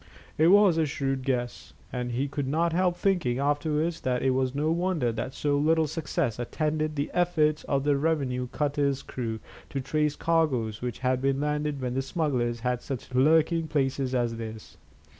[0.35, 4.55] It was a shrewd guess, and he could not help thinking afterwards that it was
[4.55, 9.79] no wonder that so little success attended the efforts of the revenue cutter's crew to
[9.79, 14.75] trace cargoes which had been landed when the smugglers had such lurking places as this.